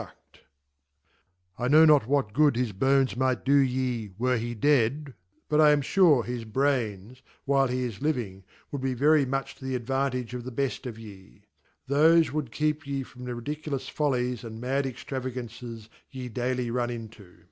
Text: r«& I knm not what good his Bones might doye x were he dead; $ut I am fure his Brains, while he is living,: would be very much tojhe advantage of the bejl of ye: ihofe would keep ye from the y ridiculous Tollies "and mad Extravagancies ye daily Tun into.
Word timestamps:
r«& 0.00 0.14
I 1.58 1.68
knm 1.68 1.86
not 1.88 2.06
what 2.06 2.32
good 2.32 2.56
his 2.56 2.72
Bones 2.72 3.18
might 3.18 3.44
doye 3.44 4.06
x 4.06 4.14
were 4.18 4.38
he 4.38 4.54
dead; 4.54 5.12
$ut 5.52 5.60
I 5.60 5.72
am 5.72 5.82
fure 5.82 6.24
his 6.24 6.46
Brains, 6.46 7.20
while 7.44 7.66
he 7.66 7.82
is 7.84 8.00
living,: 8.00 8.42
would 8.72 8.80
be 8.80 8.94
very 8.94 9.26
much 9.26 9.56
tojhe 9.56 9.74
advantage 9.76 10.32
of 10.32 10.44
the 10.44 10.52
bejl 10.52 10.86
of 10.86 10.98
ye: 10.98 11.42
ihofe 11.86 12.32
would 12.32 12.50
keep 12.50 12.86
ye 12.86 13.02
from 13.02 13.24
the 13.26 13.32
y 13.32 13.36
ridiculous 13.40 13.90
Tollies 13.90 14.42
"and 14.42 14.58
mad 14.58 14.86
Extravagancies 14.86 15.90
ye 16.10 16.30
daily 16.30 16.70
Tun 16.70 16.88
into. 16.88 17.44